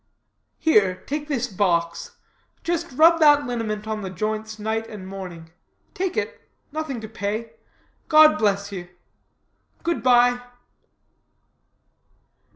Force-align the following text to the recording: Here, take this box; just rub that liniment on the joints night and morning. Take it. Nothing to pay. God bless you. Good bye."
Here, 0.57 0.95
take 1.05 1.27
this 1.27 1.45
box; 1.45 2.15
just 2.63 2.91
rub 2.93 3.19
that 3.19 3.45
liniment 3.45 3.87
on 3.87 4.01
the 4.01 4.09
joints 4.09 4.57
night 4.57 4.87
and 4.87 5.07
morning. 5.07 5.51
Take 5.93 6.17
it. 6.17 6.41
Nothing 6.71 6.99
to 7.01 7.07
pay. 7.07 7.51
God 8.07 8.39
bless 8.39 8.71
you. 8.71 8.87
Good 9.83 10.01
bye." 10.01 10.41